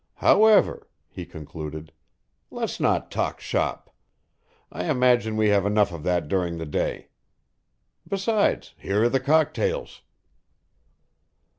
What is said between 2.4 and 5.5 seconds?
"let's not talk shop. I imagine we